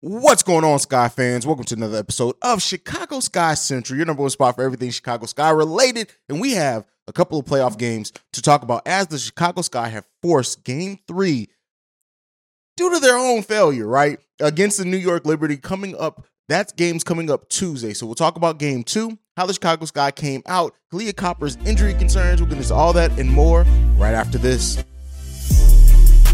What's 0.00 0.44
going 0.44 0.62
on, 0.62 0.78
Sky 0.78 1.08
fans? 1.08 1.44
Welcome 1.44 1.64
to 1.64 1.74
another 1.74 1.98
episode 1.98 2.36
of 2.40 2.62
Chicago 2.62 3.18
Sky 3.18 3.54
Central, 3.54 3.96
your 3.96 4.06
number 4.06 4.22
one 4.22 4.30
spot 4.30 4.54
for 4.54 4.62
everything 4.62 4.92
Chicago 4.92 5.26
Sky 5.26 5.50
related. 5.50 6.08
And 6.28 6.40
we 6.40 6.52
have 6.52 6.84
a 7.08 7.12
couple 7.12 7.36
of 7.36 7.46
playoff 7.46 7.76
games 7.76 8.12
to 8.34 8.40
talk 8.40 8.62
about 8.62 8.86
as 8.86 9.08
the 9.08 9.18
Chicago 9.18 9.60
Sky 9.62 9.88
have 9.88 10.04
forced 10.22 10.62
game 10.62 11.00
three 11.08 11.48
due 12.76 12.94
to 12.94 13.00
their 13.00 13.16
own 13.16 13.42
failure, 13.42 13.88
right? 13.88 14.20
Against 14.38 14.78
the 14.78 14.84
New 14.84 14.98
York 14.98 15.26
Liberty 15.26 15.56
coming 15.56 15.96
up. 15.98 16.24
That 16.48 16.76
game's 16.76 17.02
coming 17.02 17.28
up 17.28 17.48
Tuesday. 17.48 17.92
So 17.92 18.06
we'll 18.06 18.14
talk 18.14 18.36
about 18.36 18.60
game 18.60 18.84
two, 18.84 19.18
how 19.36 19.46
the 19.46 19.52
Chicago 19.52 19.84
Sky 19.86 20.12
came 20.12 20.42
out, 20.46 20.76
Kahleah 20.92 21.16
Copper's 21.16 21.56
injury 21.66 21.94
concerns. 21.94 22.40
We'll 22.40 22.48
get 22.48 22.58
into 22.58 22.72
all 22.72 22.92
that 22.92 23.18
and 23.18 23.28
more 23.28 23.62
right 23.96 24.14
after 24.14 24.38
this. 24.38 24.76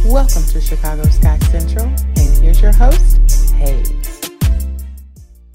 Welcome 0.04 0.44
to 0.48 0.60
Chicago 0.60 1.04
Sky 1.04 1.38
Central, 1.50 1.86
and 1.86 2.42
here's 2.42 2.60
your 2.60 2.74
host, 2.74 3.18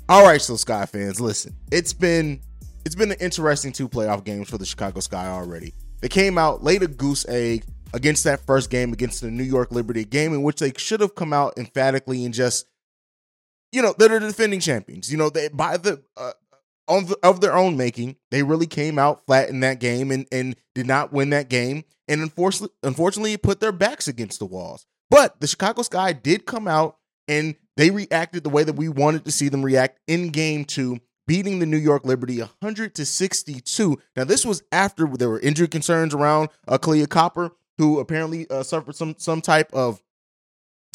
All 0.10 0.24
right, 0.24 0.42
so 0.42 0.56
Sky 0.56 0.88
fans, 0.88 1.22
listen. 1.22 1.56
It's 1.72 1.94
been 1.94 2.42
it's 2.84 2.96
been 2.96 3.12
an 3.12 3.18
interesting 3.20 3.72
two 3.72 3.88
playoff 3.88 4.24
games 4.24 4.50
for 4.50 4.58
the 4.58 4.66
Chicago 4.66 5.02
Sky 5.02 5.28
already. 5.28 5.76
They 6.02 6.10
came 6.10 6.38
out 6.38 6.64
laid 6.64 6.82
a 6.82 6.88
goose 6.88 7.28
egg 7.28 7.64
against 7.94 8.24
that 8.24 8.40
first 8.46 8.70
game 8.70 8.94
against 8.94 9.22
the 9.22 9.30
New 9.30 9.44
York 9.44 9.72
Liberty, 9.72 10.06
game 10.06 10.34
in 10.34 10.44
which 10.44 10.60
they 10.60 10.74
should 10.78 11.02
have 11.02 11.16
come 11.16 11.34
out 11.34 11.58
emphatically 11.58 12.26
and 12.26 12.34
just, 12.34 12.66
you 13.72 13.82
know, 13.82 13.94
they're 13.98 14.20
the 14.20 14.28
defending 14.28 14.60
champions. 14.60 15.12
You 15.12 15.18
know, 15.18 15.30
they 15.30 15.50
by 15.50 15.78
the 15.78 16.04
uh, 16.18 16.32
on 16.88 17.06
the, 17.06 17.18
of 17.22 17.42
their 17.42 17.56
own 17.56 17.78
making, 17.78 18.16
they 18.32 18.42
really 18.42 18.68
came 18.68 18.98
out 18.98 19.26
flat 19.26 19.50
in 19.50 19.60
that 19.60 19.80
game 19.80 20.12
and 20.12 20.26
and 20.32 20.56
did 20.74 20.88
not 20.88 21.14
win 21.14 21.30
that 21.30 21.50
game, 21.50 21.84
and 22.08 22.22
unfortunately, 22.22 22.76
unfortunately, 22.82 23.38
put 23.38 23.60
their 23.60 23.72
backs 23.72 24.08
against 24.08 24.40
the 24.40 24.46
walls. 24.46 24.86
But 25.12 25.40
the 25.40 25.48
Chicago 25.48 25.82
Sky 25.82 26.14
did 26.14 26.46
come 26.46 26.68
out 26.68 26.98
and 27.30 27.56
they 27.78 27.92
reacted 27.92 28.44
the 28.44 28.50
way 28.50 28.66
that 28.66 28.74
we 28.74 28.90
wanted 28.90 29.24
to 29.24 29.32
see 29.32 29.48
them 29.48 29.64
react 29.64 30.00
in 30.08 30.30
game 30.30 30.66
two, 30.66 31.00
beating 31.28 31.60
the 31.60 31.66
New 31.66 31.78
York 31.78 32.04
Liberty 32.06 32.40
100 32.40 32.96
to 32.96 33.06
62. 33.06 33.98
Now, 34.18 34.26
this 34.26 34.46
was 34.46 34.64
after 34.72 35.08
there 35.08 35.30
were 35.30 35.40
injury 35.40 35.70
concerns 35.70 36.14
around 36.14 36.50
uh, 36.68 36.78
Kahleah 36.78 37.08
Copper, 37.08 37.52
who 37.78 38.00
apparently 38.00 38.50
uh, 38.50 38.64
suffered 38.64 38.96
some 38.96 39.16
some 39.18 39.40
type 39.42 39.72
of 39.72 40.02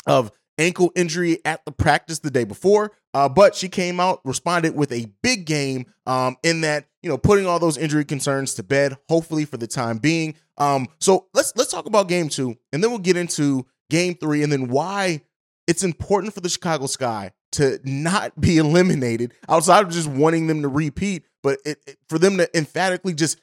of 0.07 0.31
ankle 0.59 0.93
injury 0.95 1.39
at 1.45 1.65
the 1.65 1.73
practice 1.73 2.19
the 2.19 2.31
day 2.31 2.45
before. 2.45 2.93
Uh, 3.15 3.29
but 3.29 3.55
she 3.55 3.69
came 3.69 4.01
out, 4.01 4.21
responded 4.25 4.75
with 4.75 4.93
a 4.93 5.07
big 5.23 5.47
game 5.47 5.87
um, 6.07 6.37
in 6.43 6.63
that, 6.63 6.87
you 7.03 7.09
know, 7.09 7.17
putting 7.17 7.47
all 7.47 7.59
those 7.59 7.79
injury 7.79 8.05
concerns 8.05 8.55
to 8.55 8.63
bed, 8.63 8.97
hopefully 9.09 9.45
for 9.45 9.57
the 9.57 9.67
time 9.67 9.99
being. 9.99 10.35
Um, 10.59 10.89
so 11.01 11.29
let's 11.33 11.53
let's 11.57 11.71
talk 11.71 11.87
about 11.87 12.09
game 12.09 12.29
two, 12.29 12.57
and 12.73 12.83
then 12.83 12.91
we'll 12.91 12.99
get 12.99 13.17
into 13.17 13.67
game 13.89 14.15
three, 14.15 14.43
and 14.43 14.53
then 14.53 14.69
why 14.69 15.23
it's 15.67 15.83
important 15.83 16.35
for 16.35 16.41
the 16.41 16.49
Chicago 16.49 16.87
Sky 16.87 17.33
to 17.53 17.79
not 17.85 18.39
be 18.41 18.59
eliminated 18.59 19.33
outside 19.49 19.85
of 19.85 19.93
just 19.93 20.09
wanting 20.09 20.47
them 20.47 20.63
to 20.63 20.69
repeat, 20.69 21.25
but 21.43 21.59
it, 21.65 21.79
it, 21.87 21.99
for 22.09 22.19
them 22.19 22.37
to 22.39 22.57
emphatically 22.57 23.15
just 23.15 23.41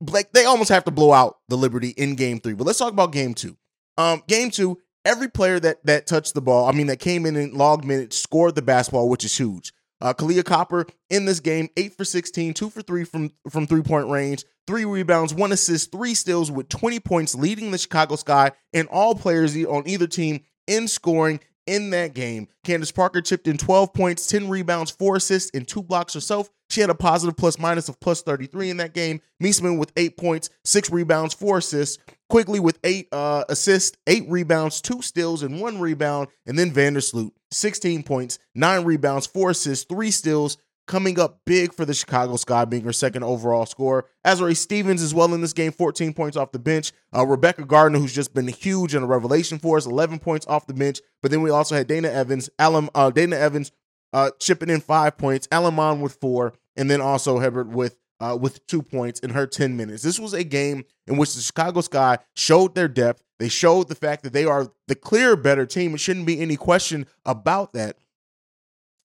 like 0.00 0.32
they 0.32 0.44
almost 0.44 0.70
have 0.70 0.84
to 0.84 0.90
blow 0.90 1.12
out 1.12 1.38
the 1.48 1.56
Liberty 1.56 1.90
in 1.90 2.14
game 2.14 2.40
three. 2.40 2.54
But 2.54 2.66
let's 2.66 2.78
talk 2.78 2.92
about 2.92 3.12
game 3.12 3.34
two. 3.34 3.56
Um, 3.98 4.22
game 4.26 4.50
two, 4.50 4.78
every 5.04 5.28
player 5.28 5.60
that 5.60 5.84
that 5.84 6.06
touched 6.06 6.34
the 6.34 6.40
ball, 6.40 6.66
I 6.68 6.72
mean, 6.72 6.86
that 6.86 6.98
came 6.98 7.26
in 7.26 7.36
and 7.36 7.52
logged 7.52 7.84
minutes, 7.84 8.16
scored 8.16 8.54
the 8.54 8.62
basketball, 8.62 9.08
which 9.08 9.24
is 9.24 9.36
huge. 9.36 9.72
Uh, 10.00 10.14
Kahleah 10.14 10.44
Copper 10.44 10.86
in 11.10 11.26
this 11.26 11.40
game, 11.40 11.68
eight 11.76 11.94
for 11.94 12.06
16, 12.06 12.54
two 12.54 12.70
for 12.70 12.80
three 12.80 13.04
from 13.04 13.30
from 13.50 13.66
three 13.66 13.82
point 13.82 14.08
range, 14.08 14.44
three 14.66 14.86
rebounds, 14.86 15.34
one 15.34 15.52
assist, 15.52 15.92
three 15.92 16.14
steals 16.14 16.50
with 16.50 16.70
20 16.70 17.00
points, 17.00 17.34
leading 17.34 17.70
the 17.70 17.76
Chicago 17.76 18.16
Sky 18.16 18.52
and 18.72 18.88
all 18.88 19.14
players 19.14 19.54
on 19.66 19.86
either 19.86 20.06
team 20.06 20.40
in 20.70 20.88
scoring 20.88 21.40
in 21.66 21.90
that 21.90 22.14
game. 22.14 22.48
Candace 22.64 22.90
Parker 22.92 23.20
chipped 23.20 23.46
in 23.46 23.58
12 23.58 23.92
points, 23.92 24.26
10 24.26 24.48
rebounds, 24.48 24.90
four 24.90 25.16
assists, 25.16 25.50
and 25.52 25.68
two 25.68 25.82
blocks 25.82 26.14
herself. 26.14 26.48
She 26.70 26.80
had 26.80 26.90
a 26.90 26.94
positive 26.94 27.36
plus 27.36 27.58
minus 27.58 27.88
of 27.88 27.98
plus 28.00 28.22
33 28.22 28.70
in 28.70 28.76
that 28.78 28.94
game. 28.94 29.20
Meesseman 29.42 29.78
with 29.78 29.92
eight 29.96 30.16
points, 30.16 30.50
six 30.64 30.90
rebounds, 30.90 31.34
four 31.34 31.58
assists. 31.58 32.02
Quigley 32.28 32.60
with 32.60 32.78
eight 32.84 33.08
uh, 33.10 33.44
assists, 33.48 33.96
eight 34.06 34.24
rebounds, 34.28 34.80
two 34.80 35.02
steals, 35.02 35.42
and 35.42 35.60
one 35.60 35.80
rebound. 35.80 36.28
And 36.46 36.56
then 36.56 36.70
Vandersloot, 36.70 37.32
16 37.50 38.04
points, 38.04 38.38
nine 38.54 38.84
rebounds, 38.84 39.26
four 39.26 39.50
assists, 39.50 39.84
three 39.84 40.12
steals, 40.12 40.56
coming 40.90 41.20
up 41.20 41.38
big 41.46 41.72
for 41.72 41.84
the 41.84 41.94
Chicago 41.94 42.34
Sky, 42.34 42.64
being 42.64 42.82
her 42.82 42.92
second 42.92 43.22
overall 43.22 43.64
scorer. 43.64 44.06
Azurá 44.26 44.56
Stevens 44.56 45.00
as 45.02 45.14
well 45.14 45.32
in 45.32 45.40
this 45.40 45.52
game, 45.52 45.70
14 45.70 46.12
points 46.12 46.36
off 46.36 46.50
the 46.50 46.58
bench. 46.58 46.90
Uh, 47.16 47.24
Rebekah 47.24 47.64
Gardner, 47.64 48.00
who's 48.00 48.12
just 48.12 48.34
been 48.34 48.48
huge 48.48 48.92
and 48.92 49.04
a 49.04 49.06
revelation 49.06 49.60
for 49.60 49.76
us, 49.76 49.86
11 49.86 50.18
points 50.18 50.48
off 50.48 50.66
the 50.66 50.74
bench. 50.74 51.00
But 51.22 51.30
then 51.30 51.42
we 51.42 51.50
also 51.50 51.76
had 51.76 51.86
Dana 51.86 52.08
Evans, 52.08 52.50
Alan, 52.58 52.88
uh, 52.92 53.10
Dana 53.10 53.36
Evans 53.36 53.70
uh, 54.12 54.32
chipping 54.40 54.68
in 54.68 54.80
five 54.80 55.16
points, 55.16 55.46
Allemand 55.52 56.02
with 56.02 56.14
four, 56.20 56.54
and 56.76 56.90
then 56.90 57.00
also 57.00 57.38
Hebard 57.38 57.72
with 57.72 57.96
uh, 58.18 58.36
with 58.38 58.66
two 58.66 58.82
points 58.82 59.20
in 59.20 59.30
her 59.30 59.46
10 59.46 59.76
minutes. 59.76 60.02
This 60.02 60.18
was 60.18 60.34
a 60.34 60.44
game 60.44 60.84
in 61.06 61.16
which 61.16 61.34
the 61.34 61.40
Chicago 61.40 61.80
Sky 61.82 62.18
showed 62.34 62.74
their 62.74 62.88
depth. 62.88 63.22
They 63.38 63.48
showed 63.48 63.88
the 63.88 63.94
fact 63.94 64.24
that 64.24 64.32
they 64.32 64.44
are 64.44 64.70
the 64.88 64.94
clear 64.96 65.36
better 65.36 65.64
team. 65.64 65.94
It 65.94 66.00
shouldn't 66.00 66.26
be 66.26 66.40
any 66.40 66.56
question 66.56 67.06
about 67.24 67.72
that. 67.74 67.96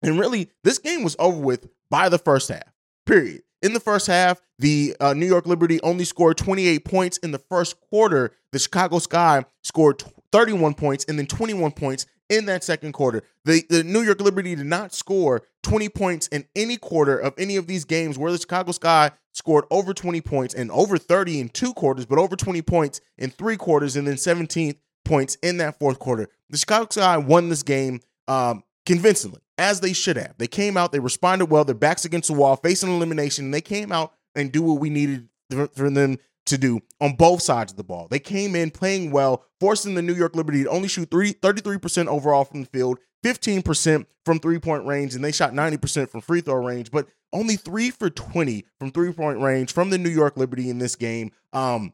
And 0.02 0.18
really, 0.18 0.50
this 0.64 0.78
game 0.78 1.02
was 1.02 1.16
over 1.18 1.38
with 1.38 1.68
by 1.90 2.08
the 2.08 2.18
first 2.18 2.48
half, 2.48 2.72
period. 3.06 3.42
In 3.62 3.74
the 3.74 3.80
first 3.80 4.08
half, 4.08 4.40
the 4.58 4.96
uh, 5.00 5.14
New 5.14 5.26
York 5.26 5.46
Liberty 5.46 5.80
only 5.82 6.04
scored 6.04 6.36
28 6.36 6.84
points. 6.84 7.18
In 7.18 7.30
the 7.30 7.38
first 7.38 7.80
quarter, 7.80 8.32
the 8.50 8.58
Chicago 8.58 8.98
Sky 8.98 9.44
scored 9.62 10.02
31 10.32 10.74
points 10.74 11.04
and 11.08 11.18
then 11.18 11.26
21 11.26 11.70
points 11.72 12.06
in 12.28 12.46
that 12.46 12.64
second 12.64 12.92
quarter. 12.92 13.22
The, 13.44 13.62
the 13.68 13.84
New 13.84 14.00
York 14.00 14.20
Liberty 14.20 14.54
did 14.54 14.66
not 14.66 14.94
score 14.94 15.42
20 15.62 15.88
points 15.90 16.26
in 16.28 16.44
any 16.56 16.76
quarter 16.76 17.16
of 17.18 17.34
any 17.38 17.56
of 17.56 17.66
these 17.66 17.84
games 17.84 18.18
where 18.18 18.32
the 18.32 18.38
Chicago 18.38 18.72
Sky 18.72 19.10
scored 19.32 19.64
over 19.70 19.94
20 19.94 20.20
points 20.22 20.54
and 20.54 20.70
over 20.70 20.98
30 20.98 21.40
in 21.40 21.48
two 21.50 21.72
quarters, 21.74 22.06
but 22.06 22.18
over 22.18 22.34
20 22.34 22.62
points 22.62 23.00
in 23.18 23.30
three 23.30 23.56
quarters 23.56 23.96
and 23.96 24.06
then 24.08 24.16
17 24.16 24.74
points 25.04 25.36
in 25.42 25.58
that 25.58 25.78
fourth 25.78 25.98
quarter. 25.98 26.28
The 26.50 26.58
Chicago 26.58 26.88
Sky 26.90 27.16
won 27.18 27.48
this 27.48 27.62
game 27.62 28.00
um, 28.28 28.64
convincingly, 28.86 29.40
as 29.58 29.80
they 29.80 29.92
should 29.92 30.16
have. 30.16 30.34
They 30.38 30.46
came 30.46 30.76
out, 30.76 30.92
they 30.92 30.98
responded 30.98 31.46
well, 31.46 31.64
their 31.64 31.74
backs 31.74 32.04
against 32.04 32.28
the 32.28 32.34
wall, 32.34 32.56
facing 32.56 32.94
elimination, 32.94 33.46
and 33.46 33.54
they 33.54 33.60
came 33.60 33.92
out 33.92 34.12
and 34.34 34.52
do 34.52 34.62
what 34.62 34.80
we 34.80 34.90
needed 34.90 35.28
for 35.74 35.90
them 35.90 36.18
to 36.46 36.58
do 36.58 36.80
on 37.00 37.14
both 37.14 37.42
sides 37.42 37.72
of 37.72 37.76
the 37.76 37.84
ball. 37.84 38.08
They 38.10 38.18
came 38.18 38.56
in 38.56 38.70
playing 38.70 39.10
well, 39.10 39.44
forcing 39.60 39.94
the 39.94 40.02
New 40.02 40.14
York 40.14 40.34
Liberty 40.34 40.64
to 40.64 40.70
only 40.70 40.88
shoot 40.88 41.10
three, 41.10 41.34
33% 41.34 42.06
overall 42.06 42.44
from 42.44 42.62
the 42.62 42.66
field, 42.66 42.98
15% 43.24 44.06
from 44.24 44.40
three 44.40 44.58
point 44.58 44.86
range, 44.86 45.14
and 45.14 45.24
they 45.24 45.32
shot 45.32 45.52
90% 45.52 46.08
from 46.08 46.20
free 46.20 46.40
throw 46.40 46.56
range, 46.56 46.90
but 46.90 47.06
only 47.32 47.56
three 47.56 47.90
for 47.90 48.10
20 48.10 48.64
from 48.78 48.90
three 48.90 49.12
point 49.12 49.38
range 49.40 49.72
from 49.72 49.90
the 49.90 49.98
New 49.98 50.10
York 50.10 50.36
Liberty 50.36 50.68
in 50.68 50.78
this 50.78 50.96
game. 50.96 51.30
Um, 51.52 51.92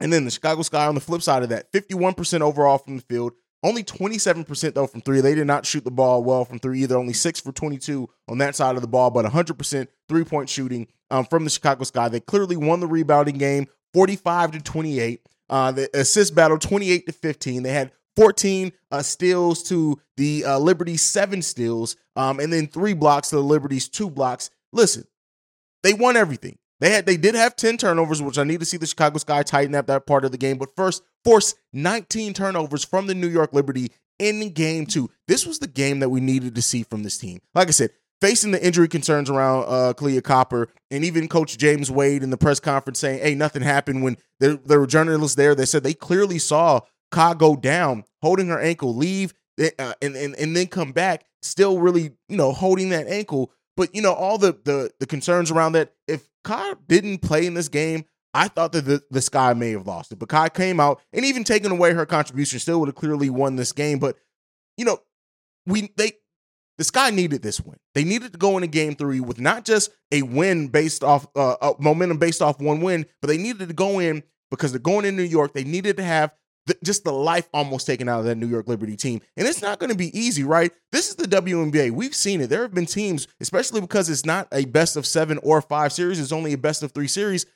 and 0.00 0.12
then 0.12 0.24
the 0.24 0.30
Chicago 0.30 0.62
Sky 0.62 0.86
on 0.86 0.94
the 0.94 1.00
flip 1.00 1.22
side 1.22 1.42
of 1.42 1.48
that, 1.48 1.72
51% 1.72 2.40
overall 2.40 2.78
from 2.78 2.96
the 2.96 3.02
field, 3.02 3.32
only 3.62 3.82
27% 3.82 4.74
though 4.74 4.86
from 4.86 5.00
three. 5.00 5.20
They 5.20 5.34
did 5.34 5.46
not 5.46 5.66
shoot 5.66 5.84
the 5.84 5.90
ball 5.90 6.22
well 6.22 6.44
from 6.44 6.58
three 6.58 6.82
either. 6.82 6.96
Only 6.96 7.12
six 7.12 7.40
for 7.40 7.52
22 7.52 8.08
on 8.28 8.38
that 8.38 8.54
side 8.54 8.76
of 8.76 8.82
the 8.82 8.88
ball, 8.88 9.10
but 9.10 9.24
100% 9.24 9.88
three 10.08 10.24
point 10.24 10.48
shooting 10.48 10.86
um, 11.10 11.24
from 11.24 11.44
the 11.44 11.50
Chicago 11.50 11.84
Sky. 11.84 12.08
They 12.08 12.20
clearly 12.20 12.56
won 12.56 12.80
the 12.80 12.86
rebounding 12.86 13.38
game 13.38 13.66
45 13.94 14.52
to 14.52 14.60
28. 14.60 15.20
Uh, 15.50 15.72
the 15.72 15.88
assist 15.94 16.34
battle 16.34 16.58
28 16.58 17.06
to 17.06 17.12
15. 17.12 17.62
They 17.62 17.72
had 17.72 17.92
14 18.16 18.72
uh, 18.90 19.02
steals 19.02 19.62
to 19.64 20.00
the 20.16 20.44
uh, 20.44 20.58
Liberty, 20.58 20.96
seven 20.96 21.40
steals, 21.40 21.96
um, 22.16 22.40
and 22.40 22.52
then 22.52 22.66
three 22.66 22.92
blocks 22.92 23.30
to 23.30 23.36
the 23.36 23.42
Liberty's 23.42 23.88
two 23.88 24.10
blocks. 24.10 24.50
Listen, 24.72 25.04
they 25.82 25.94
won 25.94 26.16
everything. 26.16 26.58
They 26.80 26.90
had 26.90 27.06
they 27.06 27.16
did 27.16 27.34
have 27.34 27.56
10 27.56 27.76
turnovers, 27.76 28.22
which 28.22 28.38
I 28.38 28.44
need 28.44 28.60
to 28.60 28.66
see 28.66 28.76
the 28.76 28.86
Chicago 28.86 29.18
Sky 29.18 29.42
tighten 29.42 29.74
up 29.74 29.86
that 29.86 30.06
part 30.06 30.24
of 30.24 30.32
the 30.32 30.38
game. 30.38 30.58
But 30.58 30.74
first, 30.76 31.02
force 31.24 31.54
19 31.72 32.34
turnovers 32.34 32.84
from 32.84 33.06
the 33.06 33.14
New 33.14 33.28
York 33.28 33.52
Liberty 33.52 33.90
in 34.18 34.50
game 34.50 34.86
two. 34.86 35.10
This 35.26 35.46
was 35.46 35.58
the 35.58 35.66
game 35.66 36.00
that 36.00 36.08
we 36.08 36.20
needed 36.20 36.54
to 36.54 36.62
see 36.62 36.82
from 36.82 37.02
this 37.02 37.18
team. 37.18 37.40
Like 37.54 37.68
I 37.68 37.72
said, 37.72 37.90
facing 38.20 38.50
the 38.50 38.64
injury 38.64 38.88
concerns 38.88 39.30
around 39.30 39.64
uh 39.64 39.92
Kahleah 39.94 40.22
Copper 40.22 40.68
and 40.90 41.04
even 41.04 41.28
Coach 41.28 41.58
James 41.58 41.90
Wade 41.90 42.22
in 42.22 42.30
the 42.30 42.36
press 42.36 42.60
conference 42.60 42.98
saying, 42.98 43.20
hey, 43.20 43.34
nothing 43.34 43.62
happened 43.62 44.02
when 44.02 44.16
there, 44.40 44.56
there 44.56 44.80
were 44.80 44.86
journalists 44.86 45.36
there 45.36 45.54
They 45.54 45.66
said 45.66 45.82
they 45.82 45.94
clearly 45.94 46.38
saw 46.38 46.80
Ka 47.10 47.34
go 47.34 47.56
down, 47.56 48.04
holding 48.22 48.48
her 48.48 48.60
ankle, 48.60 48.94
leave, 48.94 49.32
uh, 49.58 49.94
and, 50.02 50.14
and, 50.14 50.34
and 50.36 50.54
then 50.54 50.66
come 50.66 50.92
back, 50.92 51.24
still 51.42 51.78
really, 51.80 52.12
you 52.28 52.36
know, 52.36 52.52
holding 52.52 52.90
that 52.90 53.06
ankle. 53.06 53.50
But, 53.76 53.94
you 53.94 54.02
know, 54.02 54.12
all 54.12 54.38
the 54.38 54.58
the, 54.64 54.90
the 55.00 55.06
concerns 55.06 55.50
around 55.50 55.72
that, 55.72 55.94
if 56.06 56.28
Ka 56.48 56.74
didn't 56.86 57.18
play 57.18 57.44
in 57.44 57.52
this 57.52 57.68
game, 57.68 58.06
I 58.32 58.48
thought 58.48 58.72
that 58.72 58.86
the, 58.86 59.02
the 59.10 59.20
Sky 59.20 59.52
may 59.52 59.72
have 59.72 59.86
lost 59.86 60.12
it. 60.12 60.18
But 60.18 60.30
Kai 60.30 60.48
came 60.48 60.80
out 60.80 61.00
and 61.12 61.24
even 61.24 61.44
taking 61.44 61.70
away 61.70 61.92
her 61.92 62.06
contribution, 62.06 62.58
still 62.58 62.80
would 62.80 62.88
have 62.88 62.94
clearly 62.94 63.28
won 63.28 63.56
this 63.56 63.72
game. 63.72 63.98
But, 63.98 64.16
you 64.78 64.86
know, 64.86 64.98
we 65.66 65.92
they 65.96 66.12
the 66.78 66.84
Sky 66.84 67.10
needed 67.10 67.42
this 67.42 67.60
win. 67.60 67.76
They 67.94 68.02
needed 68.02 68.32
to 68.32 68.38
go 68.38 68.56
into 68.56 68.66
game 68.66 68.94
three 68.94 69.20
with 69.20 69.38
not 69.38 69.66
just 69.66 69.90
a 70.10 70.22
win 70.22 70.68
based 70.68 71.04
off 71.04 71.26
uh, 71.36 71.74
momentum 71.78 72.16
based 72.16 72.40
off 72.40 72.60
one 72.60 72.80
win, 72.80 73.04
but 73.20 73.28
they 73.28 73.36
needed 73.36 73.68
to 73.68 73.74
go 73.74 73.98
in 73.98 74.22
because 74.50 74.72
they're 74.72 74.78
going 74.78 75.04
in 75.04 75.16
New 75.16 75.24
York. 75.24 75.52
They 75.52 75.64
needed 75.64 75.98
to 75.98 76.04
have 76.04 76.32
the, 76.68 76.76
just 76.84 77.02
the 77.04 77.12
life 77.12 77.48
almost 77.52 77.86
taken 77.86 78.08
out 78.08 78.20
of 78.20 78.26
that 78.26 78.36
New 78.36 78.46
York 78.46 78.68
Liberty 78.68 78.96
team. 78.96 79.20
And 79.36 79.48
it's 79.48 79.62
not 79.62 79.78
going 79.78 79.90
to 79.90 79.96
be 79.96 80.16
easy, 80.18 80.44
right? 80.44 80.70
This 80.92 81.08
is 81.08 81.16
the 81.16 81.24
WNBA. 81.24 81.90
We've 81.90 82.14
seen 82.14 82.40
it. 82.40 82.48
There 82.48 82.62
have 82.62 82.74
been 82.74 82.86
teams, 82.86 83.26
especially 83.40 83.80
because 83.80 84.08
it's 84.08 84.26
not 84.26 84.48
a 84.52 84.66
best 84.66 84.96
of 84.96 85.06
seven 85.06 85.38
or 85.42 85.60
five 85.62 85.92
series, 85.92 86.20
it's 86.20 86.32
only 86.32 86.52
a 86.52 86.58
best 86.58 86.82
of 86.82 86.92
three 86.92 87.08
series. 87.08 87.46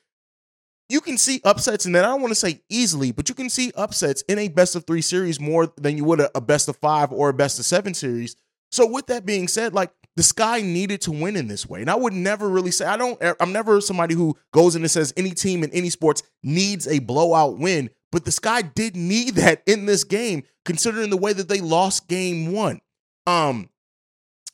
You 0.88 1.00
can 1.00 1.16
see 1.16 1.40
upsets 1.44 1.86
in 1.86 1.92
that. 1.92 2.04
I 2.04 2.08
don't 2.08 2.20
want 2.20 2.32
to 2.32 2.34
say 2.34 2.62
easily, 2.68 3.12
but 3.12 3.28
you 3.28 3.34
can 3.34 3.48
see 3.48 3.72
upsets 3.76 4.22
in 4.22 4.38
a 4.38 4.48
best 4.48 4.76
of 4.76 4.86
three 4.86 5.00
series 5.00 5.40
more 5.40 5.72
than 5.76 5.96
you 5.96 6.04
would 6.04 6.20
a, 6.20 6.36
a 6.36 6.40
best 6.40 6.68
of 6.68 6.76
five 6.76 7.12
or 7.12 7.28
a 7.28 7.34
best 7.34 7.58
of 7.58 7.64
seven 7.64 7.94
series. 7.94 8.36
So, 8.70 8.86
with 8.86 9.06
that 9.06 9.24
being 9.24 9.48
said, 9.48 9.74
like 9.74 9.90
the 10.16 10.22
sky 10.22 10.60
needed 10.60 11.00
to 11.02 11.12
win 11.12 11.36
in 11.36 11.48
this 11.48 11.66
way. 11.66 11.80
And 11.80 11.90
I 11.90 11.94
would 11.94 12.12
never 12.12 12.48
really 12.48 12.70
say, 12.70 12.84
I 12.84 12.96
don't, 12.96 13.20
I'm 13.40 13.52
never 13.52 13.80
somebody 13.80 14.14
who 14.14 14.36
goes 14.52 14.76
in 14.76 14.82
and 14.82 14.90
says 14.90 15.12
any 15.16 15.30
team 15.30 15.64
in 15.64 15.70
any 15.72 15.90
sports 15.90 16.22
needs 16.42 16.86
a 16.86 16.98
blowout 16.98 17.58
win. 17.58 17.90
But 18.10 18.26
the 18.26 18.32
Sky 18.32 18.62
did 18.62 18.94
need 18.94 19.34
that 19.36 19.62
in 19.66 19.86
this 19.86 20.04
game, 20.04 20.44
considering 20.64 21.10
the 21.10 21.16
way 21.16 21.32
that 21.32 21.48
they 21.48 21.60
lost 21.60 22.08
game 22.08 22.52
one. 22.52 22.80
Um, 23.26 23.70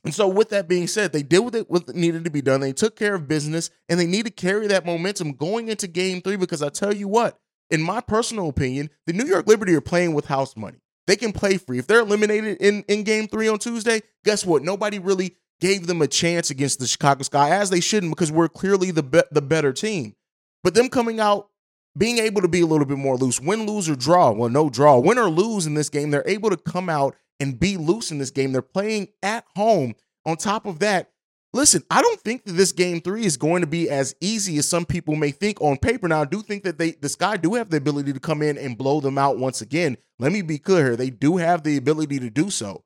and 0.04 0.14
so, 0.14 0.28
with 0.28 0.50
that 0.50 0.68
being 0.68 0.86
said, 0.86 1.12
they 1.12 1.24
did 1.24 1.40
what, 1.40 1.54
it, 1.54 1.94
needed 1.94 2.24
to 2.24 2.30
be 2.30 2.40
done. 2.40 2.60
They 2.60 2.72
took 2.72 2.96
care 2.96 3.16
of 3.16 3.26
business, 3.26 3.68
and 3.88 3.98
they 3.98 4.06
need 4.06 4.26
to 4.26 4.30
carry 4.30 4.68
that 4.68 4.86
momentum 4.86 5.32
going 5.32 5.68
into 5.68 5.88
game 5.88 6.22
three. 6.22 6.36
Because 6.36 6.62
I 6.62 6.68
tell 6.68 6.94
you 6.94 7.08
what, 7.08 7.38
in 7.70 7.82
my 7.82 8.00
personal 8.00 8.48
opinion, 8.48 8.90
the 9.06 9.12
New 9.12 9.26
York 9.26 9.48
Liberty 9.48 9.74
are 9.74 9.80
playing 9.80 10.14
with 10.14 10.26
house 10.26 10.56
money. 10.56 10.78
They 11.08 11.16
can 11.16 11.32
play 11.32 11.56
free. 11.56 11.78
If 11.78 11.86
they're 11.86 12.00
eliminated 12.00 12.58
in, 12.58 12.84
in 12.86 13.02
game 13.02 13.26
three 13.26 13.48
on 13.48 13.58
Tuesday, 13.58 14.02
guess 14.24 14.46
what? 14.46 14.62
Nobody 14.62 14.98
really 14.98 15.36
gave 15.60 15.86
them 15.86 16.02
a 16.02 16.06
chance 16.06 16.50
against 16.50 16.78
the 16.78 16.86
Chicago 16.86 17.22
Sky, 17.22 17.50
as 17.50 17.70
they 17.70 17.80
shouldn't, 17.80 18.12
because 18.12 18.32
we're 18.32 18.48
clearly 18.48 18.90
the, 18.90 19.02
be- 19.02 19.22
the 19.30 19.42
better 19.42 19.72
team. 19.72 20.14
But 20.62 20.74
them 20.74 20.88
coming 20.88 21.20
out 21.20 21.48
being 21.96 22.18
able 22.18 22.42
to 22.42 22.48
be 22.48 22.60
a 22.60 22.66
little 22.66 22.86
bit 22.86 22.98
more 22.98 23.16
loose, 23.16 23.40
win, 23.40 23.66
lose, 23.66 23.88
or 23.88 23.96
draw. 23.96 24.30
Well, 24.30 24.50
no 24.50 24.70
draw. 24.70 24.98
Win 24.98 25.18
or 25.18 25.28
lose 25.28 25.66
in 25.66 25.74
this 25.74 25.88
game, 25.88 26.10
they're 26.10 26.22
able 26.26 26.50
to 26.50 26.56
come 26.56 26.88
out 26.88 27.16
and 27.40 27.58
be 27.58 27.76
loose 27.76 28.10
in 28.10 28.18
this 28.18 28.30
game. 28.30 28.52
They're 28.52 28.62
playing 28.62 29.08
at 29.22 29.44
home. 29.56 29.94
On 30.24 30.36
top 30.36 30.66
of 30.66 30.80
that, 30.80 31.10
listen, 31.52 31.82
I 31.90 32.02
don't 32.02 32.20
think 32.20 32.44
that 32.44 32.52
this 32.52 32.72
game 32.72 33.00
three 33.00 33.24
is 33.24 33.36
going 33.36 33.62
to 33.62 33.66
be 33.66 33.88
as 33.88 34.14
easy 34.20 34.58
as 34.58 34.68
some 34.68 34.84
people 34.84 35.16
may 35.16 35.30
think 35.30 35.60
on 35.60 35.78
paper. 35.78 36.06
Now, 36.06 36.22
I 36.22 36.24
do 36.26 36.42
think 36.42 36.64
that 36.64 36.78
they 36.78 36.92
the 36.92 37.08
Sky 37.08 37.36
do 37.36 37.54
have 37.54 37.70
the 37.70 37.78
ability 37.78 38.12
to 38.12 38.20
come 38.20 38.42
in 38.42 38.58
and 38.58 38.76
blow 38.76 39.00
them 39.00 39.18
out 39.18 39.38
once 39.38 39.60
again. 39.60 39.96
Let 40.18 40.32
me 40.32 40.42
be 40.42 40.58
clear 40.58 40.84
here. 40.84 40.96
They 40.96 41.10
do 41.10 41.38
have 41.38 41.62
the 41.62 41.76
ability 41.76 42.18
to 42.20 42.30
do 42.30 42.50
so. 42.50 42.84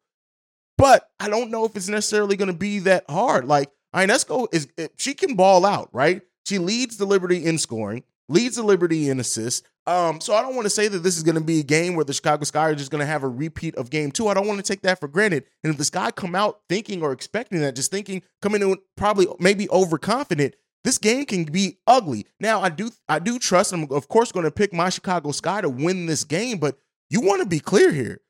But 0.82 1.08
I 1.20 1.28
don't 1.28 1.50
know 1.50 1.64
if 1.64 1.76
it's 1.76 1.88
necessarily 1.88 2.36
going 2.36 2.50
to 2.50 2.58
be 2.58 2.80
that 2.80 3.04
hard. 3.08 3.46
Like 3.46 3.70
Ionescu 3.94 4.48
is 4.52 4.68
she 4.96 5.14
can 5.14 5.36
ball 5.36 5.64
out, 5.64 5.88
right? 5.92 6.22
She 6.44 6.58
leads 6.58 6.96
the 6.96 7.06
Liberty 7.06 7.44
in 7.44 7.56
scoring 7.58 8.02
leads 8.28 8.56
the 8.56 8.62
Liberty 8.62 9.08
in 9.08 9.20
assists. 9.20 9.66
Um, 9.86 10.20
so 10.20 10.34
I 10.34 10.42
don't 10.42 10.54
want 10.54 10.66
to 10.66 10.70
say 10.70 10.88
that 10.88 11.00
this 11.00 11.16
is 11.16 11.22
going 11.22 11.34
to 11.34 11.40
be 11.40 11.60
a 11.60 11.64
game 11.64 11.96
where 11.96 12.04
the 12.04 12.12
Chicago 12.12 12.44
Sky 12.44 12.68
are 12.68 12.74
just 12.74 12.90
going 12.90 13.00
to 13.00 13.06
have 13.06 13.24
a 13.24 13.28
repeat 13.28 13.74
of 13.74 13.90
game 13.90 14.12
two. 14.12 14.28
I 14.28 14.34
don't 14.34 14.46
want 14.46 14.58
to 14.58 14.62
take 14.62 14.82
that 14.82 15.00
for 15.00 15.08
granted. 15.08 15.44
And 15.62 15.72
if 15.72 15.78
the 15.78 15.84
Sky 15.84 16.10
come 16.12 16.34
out 16.34 16.60
thinking 16.68 17.02
or 17.02 17.12
expecting 17.12 17.60
that, 17.60 17.74
just 17.74 17.90
thinking, 17.90 18.22
coming 18.40 18.62
in 18.62 18.76
probably 18.96 19.26
maybe 19.40 19.68
overconfident, 19.70 20.54
this 20.84 20.98
game 20.98 21.24
can 21.24 21.44
be 21.44 21.78
ugly. 21.86 22.26
Now 22.40 22.60
I 22.60 22.68
do 22.68 22.90
I 23.08 23.18
do 23.18 23.38
trust. 23.38 23.72
I'm 23.72 23.90
of 23.90 24.08
course 24.08 24.32
going 24.32 24.44
to 24.44 24.50
pick 24.50 24.72
my 24.72 24.88
Chicago 24.88 25.32
Sky 25.32 25.60
to 25.60 25.68
win 25.68 26.06
this 26.06 26.24
game, 26.24 26.58
but 26.58 26.76
you 27.10 27.20
want 27.20 27.42
to 27.42 27.48
be 27.48 27.60
clear 27.60 27.92
here. 27.92 28.20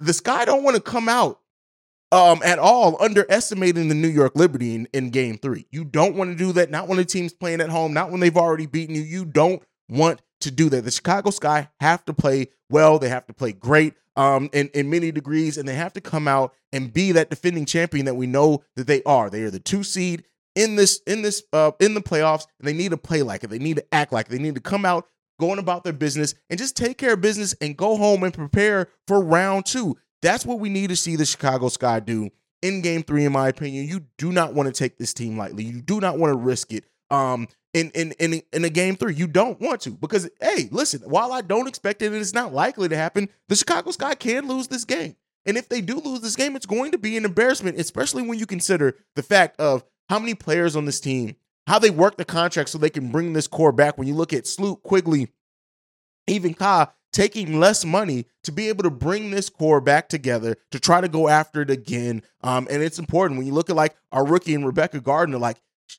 The 0.00 0.12
Sky 0.12 0.44
don't 0.44 0.64
want 0.64 0.76
to 0.76 0.82
come 0.82 1.08
out 1.08 1.40
um, 2.14 2.40
at 2.44 2.60
all 2.60 2.96
underestimating 3.02 3.88
the 3.88 3.94
New 3.94 4.08
York 4.08 4.36
Liberty 4.36 4.76
in, 4.76 4.88
in 4.92 5.10
game 5.10 5.36
three. 5.36 5.66
You 5.72 5.84
don't 5.84 6.14
want 6.14 6.30
to 6.30 6.36
do 6.36 6.52
that, 6.52 6.70
not 6.70 6.86
when 6.86 6.96
the 6.96 7.04
team's 7.04 7.32
playing 7.32 7.60
at 7.60 7.70
home, 7.70 7.92
not 7.92 8.12
when 8.12 8.20
they've 8.20 8.36
already 8.36 8.66
beaten 8.66 8.94
you. 8.94 9.02
You 9.02 9.24
don't 9.24 9.60
want 9.88 10.22
to 10.42 10.52
do 10.52 10.68
that. 10.70 10.84
The 10.84 10.92
Chicago 10.92 11.30
Sky 11.30 11.68
have 11.80 12.04
to 12.04 12.14
play 12.14 12.48
well, 12.70 13.00
they 13.00 13.08
have 13.08 13.26
to 13.26 13.34
play 13.34 13.50
great 13.50 13.94
um, 14.14 14.48
in, 14.52 14.68
in 14.74 14.90
many 14.90 15.10
degrees, 15.10 15.58
and 15.58 15.68
they 15.68 15.74
have 15.74 15.92
to 15.94 16.00
come 16.00 16.28
out 16.28 16.54
and 16.72 16.92
be 16.92 17.10
that 17.12 17.30
defending 17.30 17.64
champion 17.64 18.06
that 18.06 18.14
we 18.14 18.28
know 18.28 18.62
that 18.76 18.86
they 18.86 19.02
are. 19.02 19.28
They 19.28 19.42
are 19.42 19.50
the 19.50 19.58
two 19.58 19.82
seed 19.82 20.22
in 20.54 20.76
this 20.76 21.00
in 21.08 21.22
this 21.22 21.42
uh, 21.52 21.72
in 21.80 21.94
the 21.94 22.00
playoffs, 22.00 22.46
and 22.60 22.68
they 22.68 22.72
need 22.72 22.92
to 22.92 22.96
play 22.96 23.22
like 23.22 23.42
it. 23.42 23.50
They 23.50 23.58
need 23.58 23.76
to 23.76 23.94
act 23.94 24.12
like 24.12 24.26
it. 24.26 24.30
They 24.30 24.38
need 24.38 24.54
to 24.54 24.60
come 24.60 24.84
out 24.84 25.08
going 25.40 25.58
about 25.58 25.82
their 25.82 25.92
business 25.92 26.34
and 26.48 26.58
just 26.58 26.76
take 26.76 26.96
care 26.96 27.14
of 27.14 27.20
business 27.20 27.54
and 27.60 27.76
go 27.76 27.96
home 27.96 28.22
and 28.22 28.32
prepare 28.32 28.88
for 29.08 29.20
round 29.20 29.66
two. 29.66 29.96
That's 30.24 30.46
what 30.46 30.58
we 30.58 30.70
need 30.70 30.88
to 30.88 30.96
see 30.96 31.16
the 31.16 31.26
Chicago 31.26 31.68
Sky 31.68 32.00
do 32.00 32.30
in 32.62 32.80
game 32.80 33.02
three, 33.02 33.26
in 33.26 33.32
my 33.32 33.48
opinion. 33.48 33.86
You 33.86 34.06
do 34.16 34.32
not 34.32 34.54
want 34.54 34.66
to 34.66 34.72
take 34.72 34.96
this 34.96 35.12
team 35.12 35.36
lightly. 35.36 35.64
You 35.64 35.82
do 35.82 36.00
not 36.00 36.18
want 36.18 36.32
to 36.32 36.38
risk 36.38 36.72
it. 36.72 36.86
Um, 37.10 37.46
in 37.74 37.90
in 37.90 38.12
in 38.12 38.40
in 38.50 38.64
a 38.64 38.70
game 38.70 38.96
three, 38.96 39.14
you 39.14 39.26
don't 39.26 39.60
want 39.60 39.82
to 39.82 39.90
because 39.90 40.30
hey, 40.40 40.70
listen. 40.70 41.02
While 41.02 41.30
I 41.30 41.42
don't 41.42 41.68
expect 41.68 42.00
it, 42.00 42.06
and 42.06 42.16
it's 42.16 42.32
not 42.32 42.54
likely 42.54 42.88
to 42.88 42.96
happen, 42.96 43.28
the 43.48 43.54
Chicago 43.54 43.90
Sky 43.90 44.14
can 44.14 44.48
lose 44.48 44.68
this 44.68 44.86
game. 44.86 45.14
And 45.44 45.58
if 45.58 45.68
they 45.68 45.82
do 45.82 46.00
lose 46.00 46.22
this 46.22 46.36
game, 46.36 46.56
it's 46.56 46.64
going 46.64 46.92
to 46.92 46.98
be 46.98 47.18
an 47.18 47.26
embarrassment, 47.26 47.78
especially 47.78 48.26
when 48.26 48.38
you 48.38 48.46
consider 48.46 48.96
the 49.16 49.22
fact 49.22 49.60
of 49.60 49.84
how 50.08 50.18
many 50.18 50.34
players 50.34 50.74
on 50.74 50.86
this 50.86 51.00
team, 51.00 51.36
how 51.66 51.78
they 51.78 51.90
work 51.90 52.16
the 52.16 52.24
contract 52.24 52.70
so 52.70 52.78
they 52.78 52.88
can 52.88 53.12
bring 53.12 53.34
this 53.34 53.46
core 53.46 53.72
back. 53.72 53.98
When 53.98 54.08
you 54.08 54.14
look 54.14 54.32
at 54.32 54.46
Sloot, 54.46 54.82
Quigley, 54.84 55.28
even 56.26 56.54
Ka, 56.54 56.94
taking 57.14 57.60
less 57.60 57.84
money 57.84 58.26
to 58.42 58.52
be 58.52 58.68
able 58.68 58.82
to 58.82 58.90
bring 58.90 59.30
this 59.30 59.48
core 59.48 59.80
back 59.80 60.08
together 60.08 60.56
to 60.72 60.80
try 60.80 61.00
to 61.00 61.08
go 61.08 61.28
after 61.28 61.62
it 61.62 61.70
again. 61.70 62.22
Um, 62.42 62.66
and 62.68 62.82
it's 62.82 62.98
important 62.98 63.38
when 63.38 63.46
you 63.46 63.54
look 63.54 63.70
at 63.70 63.76
like 63.76 63.96
our 64.12 64.26
rookie 64.26 64.54
and 64.54 64.66
Rebekah 64.66 65.00
Gardner, 65.00 65.38
like, 65.38 65.56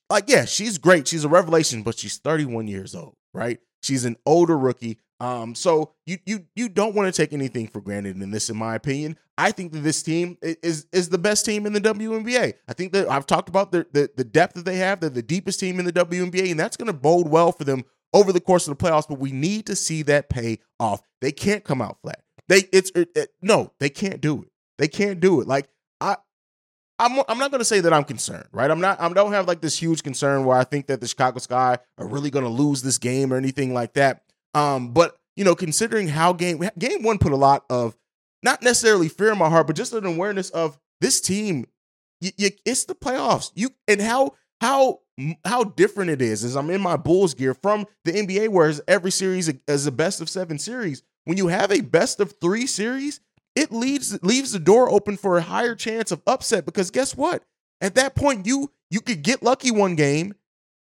like 0.09 0.25
yeah, 0.27 0.45
she's 0.45 0.77
great, 0.77 1.07
she's 1.07 1.23
a 1.23 1.29
revelation, 1.29 1.81
but 1.81 1.97
she's 1.97 2.17
31 2.17 2.67
years 2.67 2.93
old, 2.93 3.15
right? 3.33 3.59
She's 3.81 4.05
an 4.05 4.17
older 4.25 4.57
rookie. 4.57 4.99
Um, 5.21 5.55
so 5.55 5.93
you 6.05 6.17
you 6.25 6.45
you 6.55 6.67
don't 6.67 6.93
want 6.93 7.13
to 7.13 7.21
take 7.21 7.31
anything 7.31 7.67
for 7.67 7.79
granted 7.79 8.21
in 8.21 8.31
this, 8.31 8.49
in 8.49 8.57
my 8.57 8.75
opinion. 8.75 9.17
I 9.37 9.51
think 9.51 9.71
that 9.71 9.79
this 9.79 10.03
team 10.03 10.37
is 10.41 10.87
is 10.91 11.07
the 11.07 11.17
best 11.17 11.45
team 11.45 11.65
in 11.65 11.71
the 11.71 11.79
WNBA. 11.79 12.53
I 12.67 12.73
think 12.73 12.91
that 12.91 13.09
I've 13.09 13.25
talked 13.25 13.47
about 13.47 13.71
the 13.71 13.87
the, 13.93 14.09
the 14.17 14.25
depth 14.25 14.55
that 14.55 14.65
they 14.65 14.75
have. 14.75 14.99
They're 14.99 15.09
the 15.09 15.21
deepest 15.21 15.61
team 15.61 15.79
in 15.79 15.85
the 15.85 15.93
WNBA, 15.93 16.51
and 16.51 16.59
that's 16.59 16.75
going 16.75 16.87
to 16.87 16.93
bode 16.93 17.29
well 17.29 17.53
for 17.53 17.63
them 17.63 17.85
over 18.15 18.31
the 18.31 18.39
course 18.39 18.67
of 18.67 18.75
the 18.75 18.83
playoffs, 18.83 19.07
but 19.07 19.19
we 19.19 19.31
need 19.31 19.67
to 19.67 19.75
see 19.75 20.01
that 20.03 20.29
pay 20.29 20.59
off. 20.79 21.01
They 21.21 21.31
can't 21.31 21.63
come 21.63 21.81
out 21.81 21.97
flat. 22.01 22.23
They 22.47 22.63
it's 22.71 22.91
it, 22.95 23.09
it, 23.15 23.29
no, 23.41 23.71
they 23.79 23.89
can't 23.89 24.21
do 24.21 24.41
it. 24.41 24.49
They 24.79 24.87
can't 24.87 25.19
do 25.19 25.41
it. 25.41 25.47
Like 25.47 25.67
I 25.99 26.15
I'm 26.97 27.21
I'm 27.27 27.37
not 27.37 27.51
going 27.51 27.59
to 27.59 27.65
say 27.65 27.81
that 27.81 27.93
I'm 27.93 28.05
concerned, 28.05 28.47
right? 28.51 28.71
I'm 28.71 28.79
not 28.79 28.99
I 29.01 29.09
don't 29.09 29.33
have 29.33 29.47
like 29.47 29.61
this 29.61 29.77
huge 29.77 30.01
concern 30.01 30.45
where 30.45 30.57
I 30.57 30.63
think 30.63 30.87
that 30.87 31.01
the 31.01 31.07
Chicago 31.07 31.39
Sky 31.39 31.77
are 31.97 32.07
really 32.07 32.31
going 32.31 32.45
to 32.45 32.49
lose 32.49 32.81
this 32.81 32.97
game 32.97 33.33
or 33.33 33.37
anything 33.37 33.73
like 33.73 33.93
that. 33.93 34.23
Um 34.53 34.93
but 34.93 35.17
you 35.35 35.43
know, 35.43 35.55
considering 35.55 36.07
how 36.07 36.31
game 36.31 36.63
game 36.79 37.03
1 37.03 37.17
put 37.17 37.33
a 37.33 37.37
lot 37.37 37.65
of 37.69 37.97
not 38.41 38.61
necessarily 38.61 39.09
fear 39.09 39.31
in 39.31 39.37
my 39.37 39.49
heart, 39.49 39.67
but 39.67 39.75
just 39.75 39.93
an 39.93 40.05
awareness 40.05 40.49
of 40.51 40.79
this 41.01 41.19
team 41.19 41.65
you, 42.21 42.31
you, 42.37 42.49
it's 42.65 42.85
the 42.85 42.95
playoffs. 42.95 43.51
You 43.55 43.71
and 43.87 44.01
how 44.01 44.35
how 44.61 44.99
how 45.45 45.63
different 45.63 46.11
it 46.11 46.21
is 46.21 46.43
as 46.43 46.55
I'm 46.55 46.69
in 46.69 46.81
my 46.81 46.97
Bulls 46.97 47.33
gear 47.33 47.53
from 47.53 47.85
the 48.03 48.11
NBA, 48.11 48.49
where 48.49 48.73
every 48.87 49.11
series 49.11 49.51
is 49.67 49.87
a 49.87 49.91
best 49.91 50.21
of 50.21 50.29
seven 50.29 50.59
series. 50.59 51.03
When 51.23 51.37
you 51.37 51.47
have 51.47 51.71
a 51.71 51.81
best 51.81 52.19
of 52.19 52.33
three 52.39 52.67
series, 52.67 53.19
it 53.55 53.71
leaves 53.71 54.21
leaves 54.23 54.51
the 54.51 54.59
door 54.59 54.89
open 54.89 55.17
for 55.17 55.37
a 55.37 55.41
higher 55.41 55.75
chance 55.75 56.11
of 56.11 56.21
upset 56.27 56.65
because 56.65 56.91
guess 56.91 57.15
what? 57.15 57.43
At 57.81 57.95
that 57.95 58.15
point, 58.15 58.45
you 58.45 58.71
you 58.89 59.01
could 59.01 59.23
get 59.23 59.43
lucky 59.43 59.71
one 59.71 59.95
game, 59.95 60.35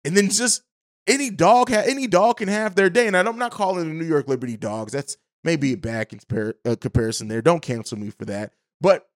and 0.04 0.16
then 0.16 0.28
just 0.28 0.62
any 1.06 1.30
dog 1.30 1.70
ha- 1.70 1.84
any 1.86 2.06
dog 2.06 2.38
can 2.38 2.48
have 2.48 2.74
their 2.74 2.90
day. 2.90 3.06
And 3.06 3.16
I'm 3.16 3.38
not 3.38 3.52
calling 3.52 3.88
the 3.88 3.94
New 3.94 4.04
York 4.04 4.28
Liberty 4.28 4.56
dogs. 4.56 4.92
That's 4.92 5.16
maybe 5.44 5.72
a 5.72 5.76
bad 5.76 6.10
compar- 6.10 6.54
uh, 6.64 6.76
comparison 6.76 7.28
there. 7.28 7.40
Don't 7.40 7.62
cancel 7.62 7.98
me 7.98 8.10
for 8.10 8.24
that. 8.24 8.52
But 8.80 9.08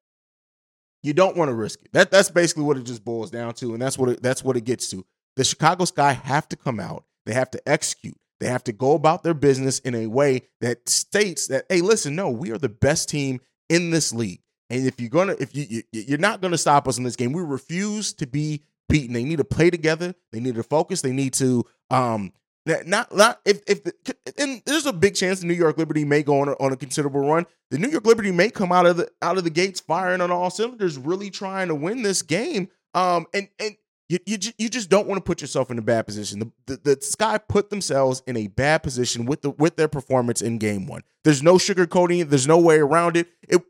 you 1.03 1.13
don't 1.13 1.37
want 1.37 1.49
to 1.49 1.55
risk 1.55 1.81
it. 1.83 1.93
That 1.93 2.11
that's 2.11 2.31
basically 2.31 2.65
what 2.65 2.77
it 2.77 2.85
just 2.85 3.05
boils 3.05 3.31
down 3.31 3.55
to, 3.55 3.73
and 3.73 3.83
that's 3.83 3.99
what 3.99 4.11
it, 4.11 4.23
that's 4.23 4.45
what 4.45 4.57
it 4.57 4.65
gets 4.65 4.89
to. 4.91 5.05
The 5.37 5.45
Chicago 5.45 5.85
Sky 5.85 6.13
have 6.13 6.49
to 6.51 6.57
come 6.57 6.81
out. 6.81 7.05
They 7.27 7.35
have 7.35 7.51
to 7.53 7.69
execute. 7.69 8.17
They 8.41 8.47
have 8.47 8.65
to 8.65 8.73
go 8.73 8.93
about 8.93 9.23
their 9.23 9.35
business 9.35 9.79
in 9.81 9.95
a 9.95 10.07
way 10.07 10.43
that 10.61 10.89
states 10.89 11.49
that, 11.49 11.67
hey, 11.69 11.83
listen, 11.83 12.17
no, 12.17 12.31
we 12.31 12.51
are 12.51 12.59
the 12.59 12.71
best 12.71 13.09
team 13.11 13.41
in 13.69 13.91
this 13.91 14.13
league. 14.13 14.41
And 14.71 14.87
if 14.87 15.01
you're 15.01 15.11
gonna, 15.11 15.37
if 15.39 15.55
you, 15.55 15.67
you 15.69 15.83
you're 15.93 16.19
not 16.19 16.41
gonna 16.41 16.59
stop 16.59 16.89
us 16.89 16.97
in 16.97 17.05
this 17.05 17.17
game, 17.17 17.33
we 17.33 17.43
refuse 17.43 18.13
to 18.15 18.27
be 18.27 18.63
beaten. 18.89 19.13
They 19.13 19.25
need 19.25 19.39
to 19.39 19.45
play 19.45 19.71
together. 19.71 20.15
They 20.33 20.41
need 20.41 20.55
to 20.55 20.63
focus. 20.63 21.03
They 21.03 21.13
need 21.13 21.35
to 21.35 21.65
um 21.91 22.33
not 22.67 23.15
not 23.15 23.41
if 23.45 23.63
if 23.67 23.85
the, 23.85 23.95
and 24.39 24.63
there's 24.67 24.87
a 24.87 24.93
big 24.93 25.15
chance 25.15 25.41
the 25.41 25.47
New 25.47 25.55
York 25.55 25.79
Liberty 25.79 26.05
may 26.05 26.23
go 26.23 26.41
on 26.41 26.49
a, 26.49 26.53
on 26.53 26.73
a 26.73 26.77
considerable 26.77 27.21
run. 27.21 27.47
The 27.71 27.79
New 27.79 27.89
York 27.89 28.07
Liberty 28.07 28.33
may 28.33 28.51
come 28.51 28.73
out 28.73 28.87
of 28.87 28.97
the 28.97 29.09
out 29.23 29.39
of 29.39 29.45
the 29.45 29.51
gates 29.51 29.81
firing 29.81 30.21
on 30.21 30.31
all 30.31 30.51
cylinders, 30.51 30.99
really 30.99 31.31
trying 31.31 31.69
to 31.69 31.75
win 31.75 32.03
this 32.03 32.23
game. 32.23 32.69
Um, 32.95 33.27
and 33.33 33.49
and 33.59 33.77
you 34.09 34.19
you, 34.27 34.39
you 34.59 34.69
just 34.69 34.91
don't 34.91 35.07
want 35.07 35.19
to 35.19 35.25
put 35.25 35.41
yourself 35.41 35.71
in 35.71 35.79
a 35.79 35.83
bad 35.83 36.05
position. 36.05 36.41
The, 36.41 36.53
the, 36.67 36.97
the 36.97 37.03
Sky 37.03 37.39
put 37.39 37.71
themselves 37.71 38.23
in 38.27 38.37
a 38.37 38.49
bad 38.49 38.83
position 38.83 39.25
with 39.25 39.43
the 39.43 39.51
with 39.51 39.77
their 39.77 39.89
performance 39.89 40.43
in 40.43 40.59
Game 40.59 40.87
One. 40.87 41.03
There's 41.25 41.43
no 41.43 41.55
sugarcoating 41.55 42.23
it. 42.23 42.31
There's 42.31 42.49
no 42.49 42.59
way 42.59 42.79
around 42.79 43.17
it. 43.17 43.29
It 43.49 43.63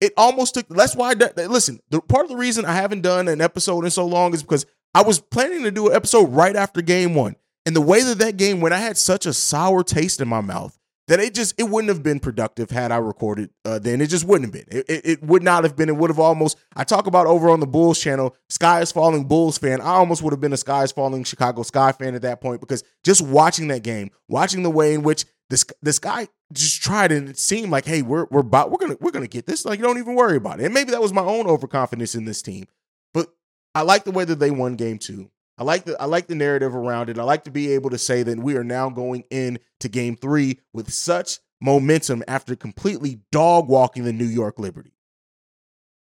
it 0.00 0.12
almost 0.16 0.54
took. 0.54 0.68
That's 0.68 0.94
why. 0.94 1.12
I, 1.12 1.46
listen, 1.46 1.80
the 1.90 2.00
part 2.00 2.24
of 2.24 2.30
the 2.30 2.36
reason 2.36 2.64
I 2.64 2.74
haven't 2.74 3.00
done 3.00 3.28
an 3.28 3.40
episode 3.40 3.84
in 3.84 3.90
so 3.90 4.06
long 4.06 4.34
is 4.34 4.42
because 4.42 4.66
I 4.94 5.02
was 5.02 5.20
planning 5.20 5.62
to 5.64 5.70
do 5.70 5.88
an 5.88 5.96
episode 5.96 6.30
right 6.30 6.54
after 6.54 6.82
Game 6.82 7.14
One. 7.14 7.36
And 7.68 7.76
the 7.76 7.82
way 7.82 8.02
that 8.02 8.16
that 8.16 8.38
game 8.38 8.62
went, 8.62 8.72
I 8.72 8.78
had 8.78 8.96
such 8.96 9.26
a 9.26 9.32
sour 9.34 9.84
taste 9.84 10.22
in 10.22 10.28
my 10.28 10.40
mouth 10.40 10.78
that 11.06 11.20
it 11.20 11.34
just 11.34 11.54
it 11.60 11.64
wouldn't 11.64 11.90
have 11.90 12.02
been 12.02 12.18
productive 12.18 12.70
had 12.70 12.90
I 12.90 12.96
recorded 12.96 13.50
uh, 13.66 13.78
then. 13.78 14.00
It 14.00 14.06
just 14.06 14.24
wouldn't 14.24 14.46
have 14.46 14.66
been. 14.66 14.78
It, 14.78 14.86
it, 14.88 15.06
it 15.06 15.22
would 15.22 15.42
not 15.42 15.64
have 15.64 15.76
been. 15.76 15.90
It 15.90 15.96
would 15.98 16.08
have 16.08 16.18
almost. 16.18 16.56
I 16.74 16.84
talk 16.84 17.06
about 17.06 17.26
over 17.26 17.50
on 17.50 17.60
the 17.60 17.66
Bulls 17.66 18.00
channel, 18.00 18.34
Sky 18.48 18.80
is 18.80 18.90
Falling 18.90 19.24
Bulls 19.24 19.58
fan. 19.58 19.82
I 19.82 19.96
almost 19.96 20.22
would 20.22 20.32
have 20.32 20.40
been 20.40 20.54
a 20.54 20.56
Sky 20.56 20.82
is 20.82 20.92
Falling 20.92 21.24
Chicago 21.24 21.62
Sky 21.62 21.92
fan 21.92 22.14
at 22.14 22.22
that 22.22 22.40
point 22.40 22.62
because 22.62 22.84
just 23.04 23.20
watching 23.20 23.68
that 23.68 23.82
game, 23.82 24.12
watching 24.28 24.62
the 24.62 24.70
way 24.70 24.94
in 24.94 25.02
which 25.02 25.26
this 25.50 25.66
this 25.82 25.98
guy 25.98 26.26
just 26.54 26.80
tried 26.80 27.12
and 27.12 27.28
it 27.28 27.38
seemed 27.38 27.70
like, 27.70 27.84
hey, 27.84 28.00
we're 28.00 28.24
we're 28.30 28.40
about 28.40 28.70
we're 28.70 28.78
gonna 28.78 28.96
we're 28.98 29.10
gonna 29.10 29.26
get 29.26 29.44
this. 29.44 29.66
Like, 29.66 29.78
you 29.78 29.84
don't 29.84 29.98
even 29.98 30.14
worry 30.14 30.38
about 30.38 30.58
it. 30.58 30.64
And 30.64 30.72
maybe 30.72 30.92
that 30.92 31.02
was 31.02 31.12
my 31.12 31.20
own 31.20 31.46
overconfidence 31.46 32.14
in 32.14 32.24
this 32.24 32.40
team, 32.40 32.64
but 33.12 33.28
I 33.74 33.82
like 33.82 34.04
the 34.04 34.10
way 34.10 34.24
that 34.24 34.38
they 34.38 34.50
won 34.50 34.76
game 34.76 34.96
two. 34.96 35.30
I 35.58 35.64
like 35.64 35.84
the 35.84 36.00
I 36.00 36.04
like 36.04 36.28
the 36.28 36.36
narrative 36.36 36.74
around 36.74 37.10
it. 37.10 37.18
I 37.18 37.24
like 37.24 37.44
to 37.44 37.50
be 37.50 37.72
able 37.72 37.90
to 37.90 37.98
say 37.98 38.22
that 38.22 38.38
we 38.38 38.56
are 38.56 38.64
now 38.64 38.88
going 38.90 39.24
in 39.30 39.58
to 39.80 39.88
game 39.88 40.16
three 40.16 40.60
with 40.72 40.92
such 40.92 41.40
momentum 41.60 42.22
after 42.28 42.54
completely 42.54 43.20
dog 43.32 43.68
walking 43.68 44.04
the 44.04 44.12
New 44.12 44.24
York 44.24 44.58
Liberty. 44.60 44.92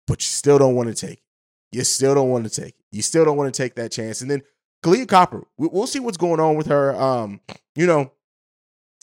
But 0.07 0.21
you 0.21 0.27
still 0.27 0.59
don't 0.59 0.77
want 0.77 0.89
to 0.89 0.95
take 0.95 1.19
it. 1.19 1.25
You 1.73 1.85
still 1.85 2.15
don't 2.15 2.31
want 2.31 2.45
to 2.45 2.51
take 2.51 2.71
it. 2.71 2.85
You 2.93 3.03
still 3.03 3.25
don't 3.25 3.37
want 3.37 3.53
to 3.53 3.63
take 3.63 3.75
that 3.75 3.93
chance. 3.93 4.21
And 4.21 4.31
then 4.31 4.43
Kahleah 4.85 5.09
Copper, 5.09 5.45
we'll 5.57 5.87
see 5.87 6.01
what's 6.01 6.17
going 6.17 6.41
on 6.41 6.57
with 6.57 6.69
her. 6.69 6.95
Um, 6.95 7.41
you 7.75 7.87
know, 7.87 8.13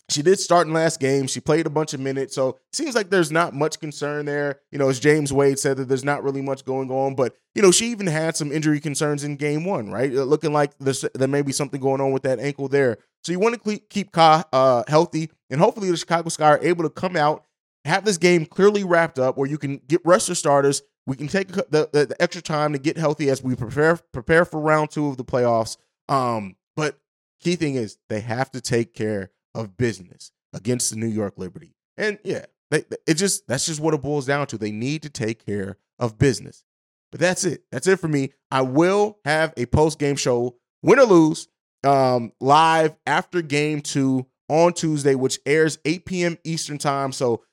she 0.10 0.22
did 0.22 0.40
start 0.40 0.68
in 0.68 0.74
last 0.74 1.00
game. 1.00 1.28
She 1.28 1.42
played 1.42 1.66
a 1.66 1.70
bunch 1.70 1.94
of 1.94 2.00
minutes. 2.00 2.34
So 2.34 2.50
it 2.50 2.76
seems 2.76 2.96
like 2.96 3.10
there's 3.10 3.32
not 3.32 3.54
much 3.54 3.80
concern 3.80 4.26
there. 4.26 4.62
You 4.72 4.80
know, 4.80 4.90
as 4.90 5.00
James 5.00 5.34
Wade 5.34 5.60
said 5.60 5.78
that 5.78 5.90
there's 5.90 6.06
not 6.06 6.24
really 6.24 6.42
much 6.42 6.64
going 6.64 6.90
on. 6.90 7.16
But, 7.16 7.36
you 7.54 7.62
know, 7.62 7.72
she 7.72 7.88
even 7.88 8.08
had 8.08 8.38
some 8.38 8.52
injury 8.52 8.80
concerns 8.80 9.24
in 9.26 9.36
game 9.36 9.66
one, 9.66 9.92
right? 9.92 10.12
Uh, 10.16 10.24
looking 10.24 10.54
like 10.54 10.72
there 10.78 11.28
may 11.28 11.42
be 11.42 11.52
something 11.52 11.82
going 11.82 12.00
on 12.00 12.12
with 12.12 12.24
that 12.24 12.40
ankle 12.40 12.70
there. 12.70 12.98
So 13.24 13.34
you 13.34 13.40
want 13.40 13.62
to 13.62 13.80
keep 13.90 14.14
Ka 14.14 14.46
uh, 14.54 14.84
healthy. 14.88 15.30
And 15.50 15.60
hopefully 15.60 15.92
the 15.92 15.98
Chicago 15.98 16.30
Sky 16.30 16.52
are 16.52 16.64
able 16.64 16.84
to 16.84 16.90
come 16.90 17.18
out, 17.18 17.44
have 17.84 18.06
this 18.06 18.18
game 18.18 18.46
clearly 18.46 18.86
wrapped 18.86 19.20
up 19.20 19.38
where 19.38 19.50
you 19.50 19.58
can 19.58 19.82
get 19.88 20.02
rest 20.06 20.30
your 20.30 20.36
starters. 20.36 20.84
We 21.06 21.18
can 21.18 21.28
take 21.28 21.50
the, 21.50 21.90
the, 21.92 22.06
the 22.06 22.16
extra 22.22 22.42
time 22.42 22.74
to 22.74 22.80
get 22.80 22.98
healthy 22.98 23.30
as 23.30 23.44
we 23.44 23.56
prepare 23.56 23.98
prepare 24.14 24.46
for 24.46 24.60
round 24.60 24.92
two 24.92 25.08
of 25.08 25.18
the 25.18 25.24
playoffs. 25.24 25.78
Um, 26.10 26.56
but 26.76 26.98
key 27.42 27.56
thing 27.56 27.76
is 27.76 27.98
they 28.10 28.22
have 28.22 28.52
to 28.52 28.62
take 28.62 28.94
care 28.94 29.32
of 29.54 29.78
business 29.78 30.32
against 30.54 30.90
the 30.90 30.98
New 30.98 31.08
York 31.08 31.34
Liberty. 31.38 31.76
And 31.98 32.20
yeah, 32.24 32.46
they, 32.72 32.84
it 33.06 33.16
just 33.16 33.48
that's 33.48 33.66
just 33.66 33.80
what 33.80 33.94
it 33.94 34.02
boils 34.02 34.26
down 34.26 34.48
to. 34.48 34.58
They 34.58 34.72
need 34.72 35.04
to 35.04 35.10
take 35.10 35.46
care 35.46 35.78
of 36.00 36.18
business. 36.18 36.64
But 37.12 37.22
that's 37.22 37.46
it. 37.46 37.64
That's 37.72 37.88
it 37.88 38.00
for 38.00 38.08
me. 38.08 38.34
I 38.52 38.62
will 38.62 39.20
have 39.26 39.54
a 39.58 39.66
post 39.66 40.00
game 40.00 40.18
show, 40.18 40.56
win 40.82 41.00
or 41.00 41.06
lose, 41.06 41.48
um, 41.84 42.34
live 42.42 42.96
after 43.06 43.42
game 43.42 43.82
two 43.82 44.26
on 44.50 44.74
Tuesday, 44.74 45.16
which 45.16 45.40
airs 45.46 45.80
8 45.86 46.06
p.m. 46.06 46.38
Eastern 46.44 46.78
time. 46.78 47.12
So 47.12 47.44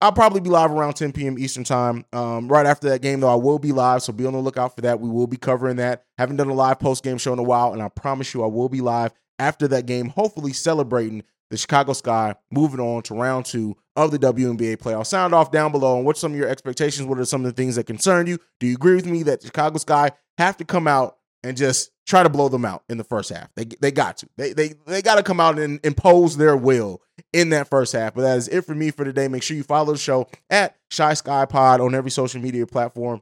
I'll 0.00 0.12
probably 0.12 0.40
be 0.40 0.50
live 0.50 0.72
around 0.72 0.94
10 0.94 1.12
p.m. 1.12 1.38
Eastern 1.38 1.64
time. 1.64 2.04
Um, 2.12 2.48
right 2.48 2.66
after 2.66 2.88
that 2.90 3.02
game, 3.02 3.20
though, 3.20 3.30
I 3.30 3.36
will 3.36 3.58
be 3.60 3.70
live. 3.72 4.02
So 4.02 4.12
be 4.12 4.26
on 4.26 4.32
the 4.32 4.40
lookout 4.40 4.74
for 4.74 4.80
that. 4.82 5.00
We 5.00 5.08
will 5.08 5.28
be 5.28 5.36
covering 5.36 5.76
that. 5.76 6.04
Haven't 6.18 6.36
done 6.36 6.48
a 6.48 6.54
live 6.54 6.80
post 6.80 7.04
game 7.04 7.18
show 7.18 7.32
in 7.32 7.38
a 7.38 7.44
while, 7.44 7.72
and 7.72 7.80
I 7.80 7.88
promise 7.88 8.34
you 8.34 8.42
I 8.42 8.48
will 8.48 8.68
be 8.68 8.80
live 8.80 9.12
after 9.42 9.66
that 9.68 9.86
game, 9.86 10.08
hopefully 10.08 10.52
celebrating 10.52 11.24
the 11.50 11.56
Chicago 11.56 11.92
Sky 11.92 12.34
moving 12.50 12.80
on 12.80 13.02
to 13.02 13.14
round 13.14 13.44
two 13.44 13.76
of 13.96 14.10
the 14.10 14.18
WNBA 14.18 14.78
playoffs. 14.78 15.08
Sound 15.08 15.34
off 15.34 15.50
down 15.50 15.72
below 15.72 15.98
on 15.98 16.04
what 16.04 16.16
some 16.16 16.32
of 16.32 16.38
your 16.38 16.48
expectations. 16.48 17.06
What 17.06 17.18
are 17.18 17.24
some 17.24 17.44
of 17.44 17.54
the 17.54 17.60
things 17.60 17.76
that 17.76 17.84
concern 17.84 18.26
you? 18.26 18.38
Do 18.60 18.66
you 18.66 18.74
agree 18.74 18.94
with 18.94 19.04
me 19.04 19.22
that 19.24 19.42
Chicago 19.42 19.76
Sky 19.78 20.12
have 20.38 20.56
to 20.58 20.64
come 20.64 20.86
out 20.86 21.18
and 21.42 21.56
just 21.56 21.90
try 22.06 22.22
to 22.22 22.28
blow 22.28 22.48
them 22.48 22.64
out 22.64 22.84
in 22.88 22.96
the 22.96 23.04
first 23.04 23.30
half? 23.30 23.50
They 23.54 23.64
they 23.64 23.90
got 23.90 24.16
to. 24.18 24.28
They 24.36 24.52
they 24.52 24.74
they 24.86 25.02
got 25.02 25.16
to 25.16 25.22
come 25.22 25.40
out 25.40 25.58
and 25.58 25.78
impose 25.84 26.36
their 26.36 26.56
will 26.56 27.02
in 27.32 27.50
that 27.50 27.68
first 27.68 27.92
half. 27.92 28.14
But 28.14 28.22
that 28.22 28.38
is 28.38 28.48
it 28.48 28.64
for 28.64 28.74
me 28.74 28.90
for 28.90 29.04
today. 29.04 29.28
Make 29.28 29.42
sure 29.42 29.56
you 29.56 29.64
follow 29.64 29.92
the 29.92 29.98
show 29.98 30.28
at 30.48 30.76
Chi 30.96 31.12
Sky 31.14 31.44
Pod 31.44 31.80
on 31.80 31.94
every 31.94 32.10
social 32.10 32.40
media 32.40 32.66
platform. 32.66 33.20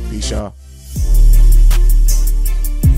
Peace, 0.10 0.31
y'all. 0.31 0.53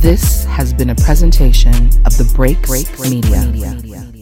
This 0.02 0.44
has 0.46 0.74
been 0.74 0.90
a 0.90 0.96
presentation 0.96 1.74
of 2.06 2.18
the 2.18 2.30
Break 2.36 2.62
Break 2.64 2.88
Media. 3.00 3.46
Media. 3.46 4.13